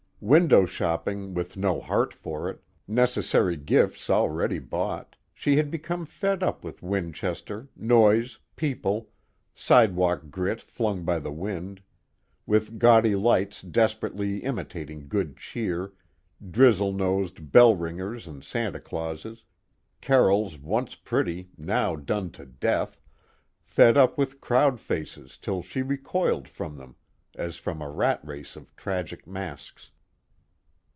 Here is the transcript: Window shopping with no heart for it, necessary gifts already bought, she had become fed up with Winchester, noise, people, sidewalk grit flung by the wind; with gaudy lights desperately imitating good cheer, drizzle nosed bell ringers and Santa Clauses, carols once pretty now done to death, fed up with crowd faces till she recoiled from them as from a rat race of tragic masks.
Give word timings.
Window 0.23 0.67
shopping 0.67 1.33
with 1.33 1.57
no 1.57 1.81
heart 1.81 2.13
for 2.13 2.47
it, 2.47 2.61
necessary 2.87 3.57
gifts 3.57 4.07
already 4.07 4.59
bought, 4.59 5.15
she 5.33 5.57
had 5.57 5.71
become 5.71 6.05
fed 6.05 6.43
up 6.43 6.63
with 6.63 6.83
Winchester, 6.83 7.69
noise, 7.75 8.37
people, 8.55 9.09
sidewalk 9.55 10.29
grit 10.29 10.61
flung 10.61 11.03
by 11.03 11.17
the 11.17 11.31
wind; 11.31 11.81
with 12.45 12.77
gaudy 12.77 13.15
lights 13.15 13.63
desperately 13.63 14.43
imitating 14.43 15.07
good 15.07 15.37
cheer, 15.37 15.91
drizzle 16.51 16.93
nosed 16.93 17.51
bell 17.51 17.75
ringers 17.75 18.27
and 18.27 18.43
Santa 18.43 18.79
Clauses, 18.79 19.43
carols 20.01 20.59
once 20.59 20.93
pretty 20.93 21.49
now 21.57 21.95
done 21.95 22.29
to 22.29 22.45
death, 22.45 23.01
fed 23.63 23.97
up 23.97 24.19
with 24.19 24.39
crowd 24.39 24.79
faces 24.79 25.39
till 25.39 25.63
she 25.63 25.81
recoiled 25.81 26.47
from 26.47 26.77
them 26.77 26.95
as 27.33 27.57
from 27.57 27.81
a 27.81 27.89
rat 27.89 28.21
race 28.23 28.55
of 28.55 28.73
tragic 28.75 29.25
masks. 29.25 29.89